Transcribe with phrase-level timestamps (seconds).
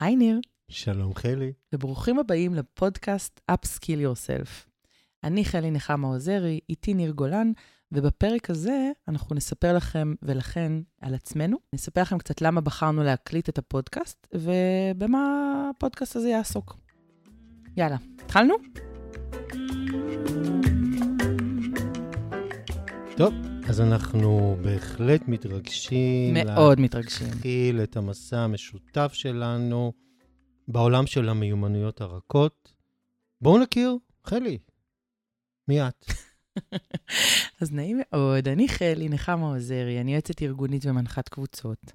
[0.00, 1.52] היי ניר, שלום חלי.
[1.74, 4.66] וברוכים הבאים לפודקאסט Upskill Yourself.
[5.24, 7.52] אני חלי נחמה עוזרי, איתי ניר גולן,
[7.92, 11.56] ובפרק הזה אנחנו נספר לכם ולכן על עצמנו.
[11.74, 16.76] נספר לכם קצת למה בחרנו להקליט את הפודקאסט, ובמה הפודקאסט הזה יעסוק.
[17.76, 18.54] יאללה, התחלנו?
[23.16, 23.34] טוב,
[23.68, 26.34] אז אנחנו בהחלט מתרגשים.
[26.34, 27.26] מאוד מתרגשים.
[27.26, 29.92] להתחיל את המסע המשותף שלנו
[30.68, 32.72] בעולם של המיומנויות הרכות.
[33.40, 34.58] בואו נכיר, חלי.
[35.68, 36.04] מי את?
[37.60, 41.92] אז נעים מאוד, אני חלי נחמה עוזרי, אני יועצת ארגונית ומנחת קבוצות.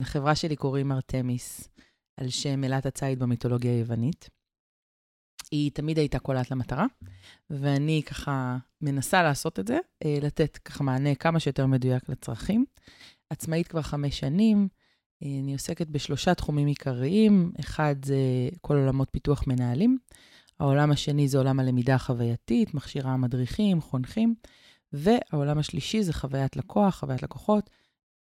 [0.00, 1.68] לחברה שלי קוראים ארתמיס,
[2.16, 4.30] על שם אלת הציד במיתולוגיה היוונית.
[5.50, 6.86] היא תמיד הייתה קולעת למטרה,
[7.50, 12.64] ואני ככה מנסה לעשות את זה, אה, לתת ככה מענה כמה שיותר מדויק לצרכים.
[13.30, 14.68] עצמאית כבר חמש שנים,
[15.22, 17.52] אה, אני עוסקת בשלושה תחומים עיקריים.
[17.60, 18.16] אחד זה
[18.60, 19.98] כל עולמות פיתוח מנהלים,
[20.60, 24.34] העולם השני זה עולם הלמידה החווייתית, מכשירה מדריכים, חונכים,
[24.92, 27.70] והעולם השלישי זה חוויית לקוח, חוויית לקוחות,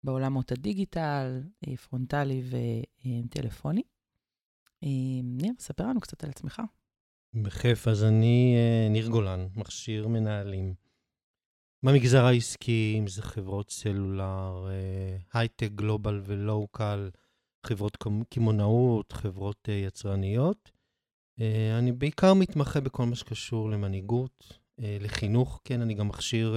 [0.03, 3.81] בעולמות הדיגיטל, אה, פרונטלי וטלפוני.
[5.23, 6.61] ניר, ספר לנו קצת על עצמך.
[7.43, 7.87] בכיף.
[7.87, 10.73] אז אני אה, ניר גולן, מכשיר מנהלים.
[11.83, 17.09] במגזר העסקי, אם זה חברות סלולר, אה, הייטק, גלובל ולואו-קל,
[17.65, 17.97] חברות
[18.29, 20.71] קמעונאות, חברות אה, יצרניות.
[21.79, 26.55] אני בעיקר מתמחה בכל מה שקשור למנהיגות, לחינוך, כן, אני גם מכשיר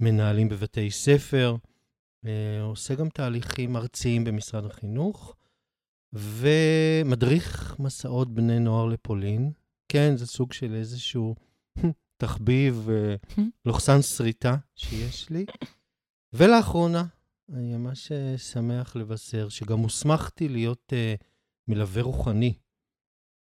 [0.00, 1.56] מנהלים בבתי ספר,
[2.62, 5.36] עושה גם תהליכים ארציים במשרד החינוך,
[6.12, 9.52] ומדריך מסעות בני נוער לפולין.
[9.92, 11.34] כן, זה סוג של איזשהו
[12.22, 12.88] תחביב,
[13.66, 15.46] לוחסן שריטה שיש לי.
[16.32, 17.04] ולאחרונה,
[17.52, 21.24] אני ממש אה, שמח לבשר שגם הוסמכתי להיות uh,
[21.68, 22.54] מלווה רוחני,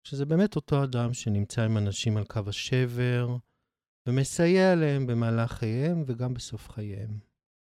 [0.08, 3.38] שזה באמת אותו אדם שנמצא עם אנשים על קו השבר
[4.08, 7.20] ומסייע להם במהלך חייהם וגם בסוף חייהם.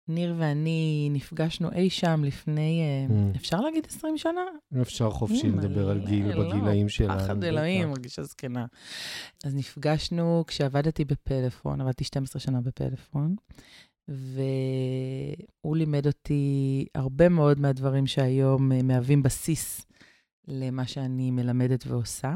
[0.08, 3.38] ניר ואני נפגשנו אי שם לפני, אה, mm.
[3.38, 4.42] אפשר להגיד 20 שנה?
[4.82, 7.20] אפשר חופשי לדבר על גיל לא, בגילאים שלנו.
[7.20, 8.66] פחד אלוהים, מרגישה זקנה.
[9.44, 13.36] אז נפגשנו כשעבדתי בפלאפון, עבדתי 12 שנה בפלאפון,
[14.08, 19.86] והוא לימד אותי הרבה מאוד מהדברים שהיום אה, מהווים בסיס
[20.48, 22.36] למה שאני מלמדת ועושה.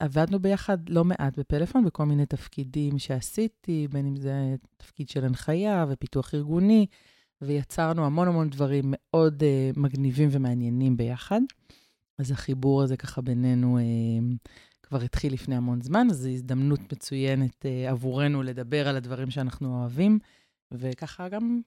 [0.00, 5.84] עבדנו ביחד לא מעט בפלאפון, בכל מיני תפקידים שעשיתי, בין אם זה תפקיד של הנחיה
[5.88, 6.86] ופיתוח ארגוני,
[7.42, 11.40] ויצרנו המון המון דברים מאוד uh, מגניבים ומעניינים ביחד.
[12.18, 14.48] אז החיבור הזה ככה בינינו uh,
[14.82, 19.80] כבר התחיל לפני המון זמן, אז זו הזדמנות מצוינת uh, עבורנו לדבר על הדברים שאנחנו
[19.80, 20.18] אוהבים,
[20.72, 21.60] וככה גם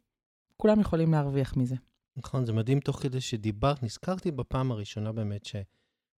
[0.58, 1.76] כולם יכולים להרוויח מזה.
[2.18, 5.56] נכון, זה מדהים, תוך כדי שדיברת, נזכרתי בפעם הראשונה באמת ש...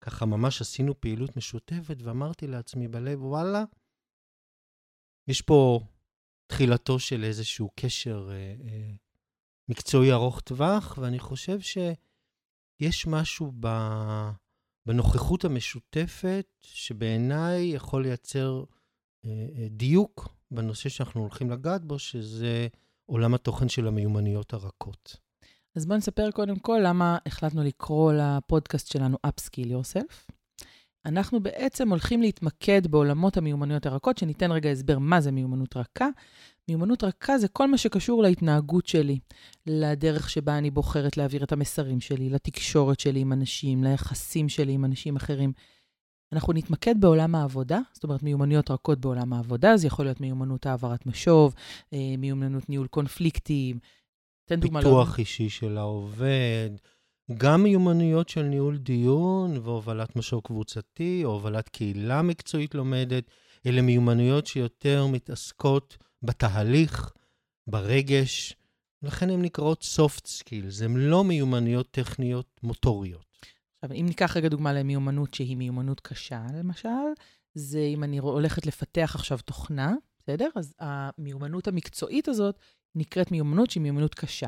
[0.01, 3.63] ככה ממש עשינו פעילות משותפת, ואמרתי לעצמי בלב, וואלה,
[5.27, 5.79] יש פה
[6.47, 8.91] תחילתו של איזשהו קשר אה, אה,
[9.69, 13.67] מקצועי ארוך טווח, ואני חושב שיש משהו ב,
[14.85, 18.63] בנוכחות המשותפת, שבעיניי יכול לייצר
[19.25, 22.67] אה, אה, דיוק בנושא שאנחנו הולכים לגעת בו, שזה
[23.05, 25.24] עולם התוכן של המיומנויות הרכות.
[25.75, 30.31] אז בואו נספר קודם כל למה החלטנו לקרוא לפודקאסט שלנו Upskill Yourself.
[31.05, 36.07] אנחנו בעצם הולכים להתמקד בעולמות המיומנויות הרכות, שניתן רגע הסבר מה זה מיומנות רכה.
[36.67, 39.19] מיומנות רכה זה כל מה שקשור להתנהגות שלי,
[39.67, 44.85] לדרך שבה אני בוחרת להעביר את המסרים שלי, לתקשורת שלי עם אנשים, ליחסים שלי עם
[44.85, 45.53] אנשים אחרים.
[46.33, 51.05] אנחנו נתמקד בעולם העבודה, זאת אומרת מיומנויות רכות בעולם העבודה, זה יכול להיות מיומנות העברת
[51.05, 51.53] משוב,
[51.93, 53.79] אה, מיומנות ניהול קונפליקטים,
[54.45, 54.79] תן דוגמה.
[54.79, 56.69] פיתוח אישי של העובד,
[57.37, 63.23] גם מיומנויות של ניהול דיון והובלת משוב קבוצתי, או הובלת קהילה מקצועית לומדת.
[63.65, 67.13] אלה מיומנויות שיותר מתעסקות בתהליך,
[67.67, 68.55] ברגש,
[69.03, 73.25] לכן הן נקראות soft skills, הן לא מיומנויות טכניות מוטוריות.
[73.75, 76.89] עכשיו, אם ניקח רגע דוגמה למיומנות שהיא מיומנות קשה, למשל,
[77.53, 80.49] זה אם אני הולכת לפתח עכשיו תוכנה, בסדר?
[80.55, 82.59] אז המיומנות המקצועית הזאת
[82.95, 84.47] נקראת מיומנות שהיא מיומנות קשה.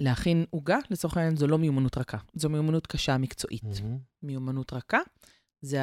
[0.00, 3.62] להכין עוגה, לצורך העניין, זו לא מיומנות רכה, זו מיומנות קשה מקצועית.
[3.62, 3.98] Mm-hmm.
[4.22, 4.98] מיומנות רכה
[5.60, 5.80] זה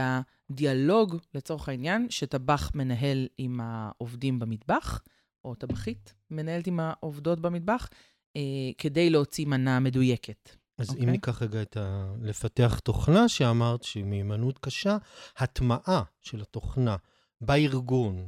[0.50, 5.02] הדיאלוג, לצורך העניין, שטבח מנהל עם העובדים במטבח,
[5.46, 7.90] או טבחית מנהלת עם העובדות במטבח,
[8.36, 8.42] אה,
[8.78, 10.50] כדי להוציא מנה מדויקת.
[10.78, 10.94] אז okay.
[10.94, 11.12] אם אוקיי?
[11.12, 12.14] ניקח רגע את ה...
[12.22, 14.98] לפתח תוכנה שאמרת שהיא מיומנות קשה,
[15.38, 16.96] הטמעה של התוכנה
[17.42, 18.28] בארגון,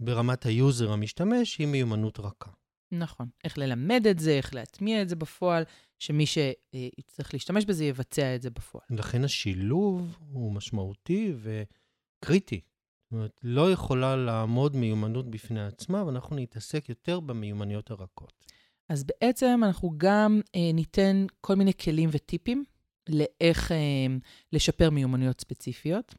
[0.00, 2.50] ברמת ה user המשתמש, היא מיומנות רכה.
[2.92, 3.28] נכון.
[3.44, 5.64] איך ללמד את זה, איך להטמיע את זה בפועל,
[5.98, 8.84] שמי שיצטרך להשתמש בזה יבצע את זה בפועל.
[8.90, 12.60] לכן השילוב הוא משמעותי וקריטי.
[13.04, 18.44] זאת אומרת, לא יכולה לעמוד מיומנות בפני עצמה, ואנחנו נתעסק יותר במיומנויות הרכות.
[18.88, 22.64] אז בעצם אנחנו גם אה, ניתן כל מיני כלים וטיפים
[23.08, 24.06] לאיך אה,
[24.52, 26.14] לשפר מיומנויות ספציפיות.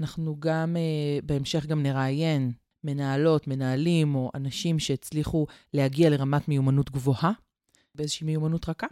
[0.00, 2.52] אנחנו גם, אה, בהמשך גם נראיין
[2.84, 7.32] מנהלות, מנהלים או אנשים שהצליחו להגיע לרמת מיומנות גבוהה,
[7.94, 8.86] באיזושהי מיומנות רכה.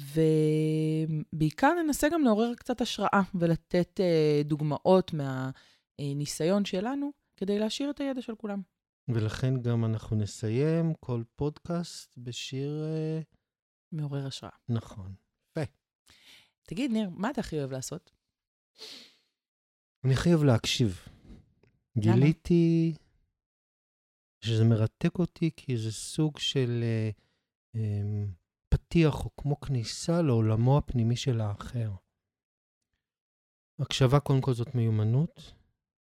[0.00, 8.22] ובעיקר ננסה גם לעורר קצת השראה ולתת אה, דוגמאות מהניסיון שלנו כדי להשאיר את הידע
[8.22, 8.62] של כולם.
[9.08, 12.84] ולכן גם אנחנו נסיים כל פודקאסט בשיר...
[12.84, 13.20] אה,
[13.94, 14.52] מעורר השראה.
[14.68, 15.14] נכון.
[15.50, 15.70] יפה.
[16.62, 18.10] תגיד, ניר, מה אתה הכי אוהב לעשות?
[20.04, 21.00] אני חייב להקשיב.
[21.96, 22.14] למה?
[22.16, 22.94] גיליתי
[24.44, 27.10] שזה מרתק אותי כי זה סוג של אה,
[27.74, 28.24] אה,
[28.68, 31.90] פתיח או כמו כניסה לעולמו הפנימי של האחר.
[33.78, 35.52] הקשבה קודם כל זאת מיומנות,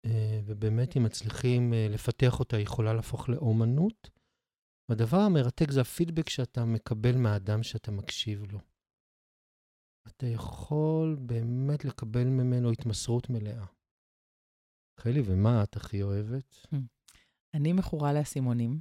[0.06, 4.10] אה, ובאמת אם מצליחים אה, לפתח אותה, היא יכולה להפוך לאומנות.
[4.90, 8.60] והדבר המרתק זה הפידבק שאתה מקבל מהאדם שאתה מקשיב לו.
[10.08, 13.66] אתה יכול באמת לקבל ממנו התמסרות מלאה.
[15.00, 16.56] חלי, ומה את הכי אוהבת?
[17.54, 18.80] אני מכורה לאסימונים.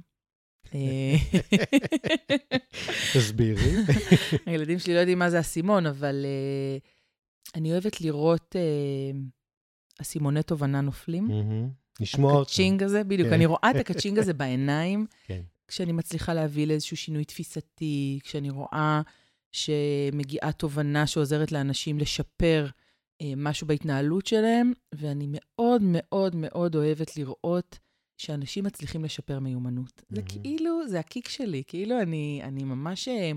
[0.75, 1.15] אה,
[3.13, 3.71] תסבירי.
[4.45, 6.87] הילדים שלי לא יודעים מה זה אסימון, אבל uh,
[7.55, 11.27] אני אוהבת לראות uh, אסימוני תובנה נופלים.
[11.99, 12.41] לשמוע אותם.
[12.41, 13.27] הקצ'ינג הזה, בדיוק.
[13.27, 13.33] כן.
[13.33, 15.41] אני רואה את הקצ'ינג הזה בעיניים, כן.
[15.67, 19.01] כשאני מצליחה להביא לאיזשהו שינוי תפיסתי, כשאני רואה
[19.51, 22.67] שמגיעה תובנה שעוזרת לאנשים לשפר
[23.21, 27.79] אה, משהו בהתנהלות שלהם, ואני מאוד מאוד מאוד אוהבת לראות
[28.23, 30.03] שאנשים מצליחים לשפר מיומנות.
[30.09, 30.25] זה Mhm.
[30.29, 33.07] כאילו, זה הקיק שלי, כאילו אני, אני ממש...
[33.07, 33.31] אה,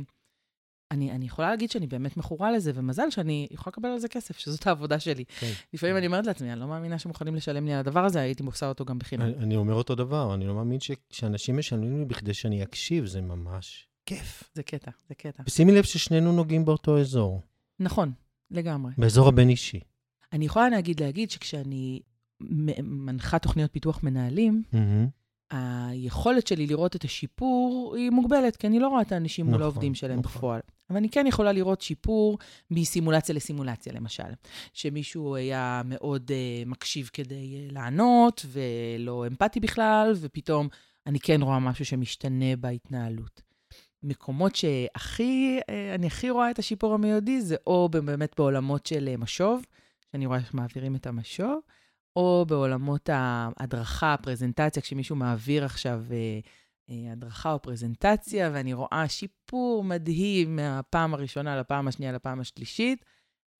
[0.90, 4.38] אני, אני יכולה להגיד שאני באמת מכורה לזה, ומזל שאני יכולה לקבל על זה כסף,
[4.38, 5.24] שזאת העבודה שלי.
[5.24, 5.52] כן.
[5.74, 8.68] לפעמים אני אומרת לעצמי, אני לא מאמינה שמוכנים לשלם לי על הדבר הזה, הייתי עושה
[8.68, 9.22] אותו גם בחינם.
[9.22, 13.06] אני אני אומר אותו דבר, אני לא מאמין ש- שאנשים משלמים לי בכדי שאני אקשיב,
[13.06, 14.42] זה ממש כיף.
[14.54, 15.42] זה קטע, זה קטע.
[15.46, 17.40] ושימי לב ששנינו נוגעים באותו אזור,
[17.80, 18.12] נכון,
[18.50, 18.92] לגמרי.
[18.98, 19.80] באזור הבין-אישי.
[20.32, 22.00] אני יכולה להגיד, להגיד שכשאני
[22.40, 25.06] מנחה תוכניות פיתוח מנהלים, מהמם.
[25.50, 29.62] היכולת שלי לראות את השיפור היא מוגבלת, כי אני לא רואה את האנשים מול נכון,
[29.62, 30.38] העובדים שלהם נכון.
[30.38, 30.60] בפועל.
[30.90, 32.38] אבל אני כן יכולה לראות שיפור
[32.70, 34.22] מסימולציה לסימולציה, למשל.
[34.72, 40.68] שמישהו היה מאוד uh, מקשיב כדי uh, לענות, ולא אמפתי בכלל, ופתאום
[41.06, 43.42] אני כן רואה משהו שמשתנה בהתנהלות.
[44.02, 49.20] מקומות שהכי, uh, אני הכי רואה את השיפור המיידי, זה או באמת בעולמות של uh,
[49.20, 49.64] משוב,
[50.12, 51.60] שאני רואה איך מעבירים את המשוב,
[52.16, 56.40] או בעולמות ההדרכה, הפרזנטציה, כשמישהו מעביר עכשיו אה,
[56.90, 63.04] אה, הדרכה או פרזנטציה, ואני רואה שיפור מדהים מהפעם הראשונה לפעם השנייה לפעם השלישית,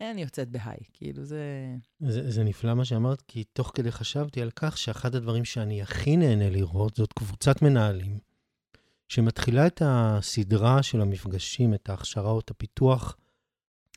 [0.00, 0.78] אני יוצאת בהיי.
[0.92, 1.74] כאילו זה...
[2.00, 6.16] זה, זה נפלא מה שאמרת, כי תוך כדי חשבתי על כך שאחד הדברים שאני הכי
[6.16, 8.18] נהנה לראות זאת קבוצת מנהלים,
[9.08, 13.16] שמתחילה את הסדרה של המפגשים, את ההכשרה או את הפיתוח,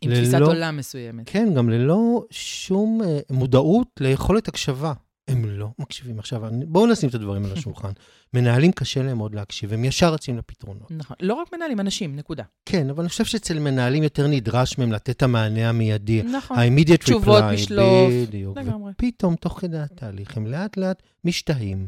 [0.02, 1.30] עם ללא- תפיסת עולם מסוימת.
[1.30, 4.94] כן, גם ללא שום אה, מודעות ליכולת הקשבה.
[5.28, 6.20] הם לא מקשיבים.
[6.20, 7.92] עכשיו, בואו נשים את הדברים על השולחן.
[8.34, 10.92] מנהלים קשה להם מאוד להקשיב, הם ישר רצים לפתרונות.
[10.92, 11.16] נכון.
[11.22, 12.44] לא רק מנהלים, אנשים, נקודה.
[12.66, 16.24] כן, אבל אני חושב שאצל מנהלים יותר נדרש מהם לתת את המענה המיידי.
[16.24, 16.58] נכון.
[16.60, 16.98] ה-immediate reply.
[16.98, 18.12] תשובות בשלוף.
[18.28, 18.58] בדיוק.
[18.58, 18.92] לגמרי.
[18.92, 21.88] ופתאום, תוך כדי התהליך, הם לאט לאט משתהים,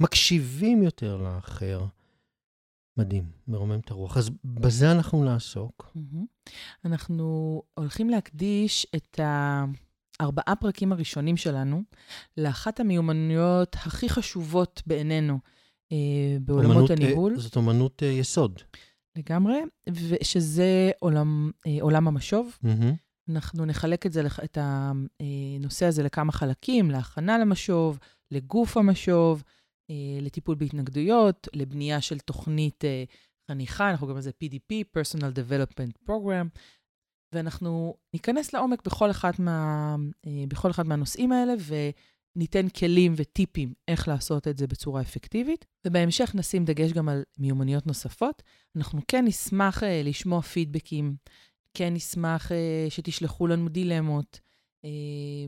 [0.00, 1.84] מקשיבים יותר לאחר.
[3.00, 4.16] מדהים, מרומם את הרוח.
[4.16, 5.96] אז בזה אנחנו נעסוק.
[6.84, 9.20] אנחנו הולכים להקדיש את
[10.20, 11.82] הארבעה פרקים הראשונים שלנו
[12.36, 15.38] לאחת המיומנויות הכי חשובות בעינינו
[15.92, 15.96] אה,
[16.40, 18.60] בעולמות אומנות, אה, הניהול, זאת אומנות אה, יסוד.
[19.16, 22.56] לגמרי, ושזה עולם, אה, עולם המשוב.
[22.62, 22.94] מהמם.
[23.28, 27.98] אנחנו נחלק את, זה, את הנושא הזה לכמה חלקים, להכנה למשוב,
[28.30, 29.59] לגוף המשוב, אה,
[30.20, 33.04] לטיפול בהתנגדויות, לבנייה של תוכנית אה,
[33.50, 36.58] חניכה, אנחנו קוראים לזה PDP, Personal Development Program,
[37.34, 41.52] ואנחנו ניכנס לעומק בכל אחד, מה, אה, בכל אחד מהנושאים האלה,
[42.36, 45.66] וניתן כלים וטיפים איך לעשות את זה בצורה אפקטיבית.
[45.86, 48.42] ובהמשך נשים דגש גם על מיומנויות נוספות.
[48.76, 51.16] אנחנו כן נשמח אה, לשמוע פידבקים
[51.74, 54.40] כן נשמח אה, שתשלחו לנו דילמות,
[54.84, 54.90] אה,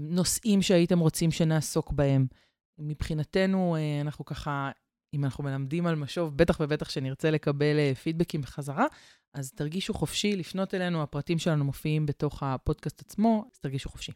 [0.00, 2.26] נושאים שהייתם רוצים שנעסוק בהם.
[2.78, 4.70] מבחינתנו, אה, אנחנו ככה,
[5.14, 8.86] אם אנחנו מלמדים על משוב, בטח ובטח שנרצה לקבל אה, פידבקים בחזרה,
[9.34, 14.12] אז תרגישו חופשי לפנות אלינו, הפרטים שלנו מופיעים בתוך הפודקאסט עצמו, אז תרגישו חופשי.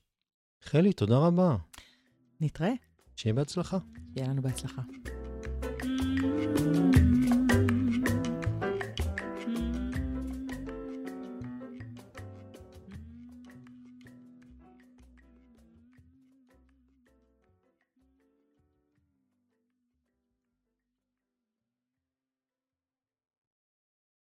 [0.63, 1.57] חלי, תודה רבה.
[2.41, 2.73] נתראה,
[3.17, 3.79] שיהיה בהצלחה.
[4.17, 4.83] יהיה לנו בהצלחה.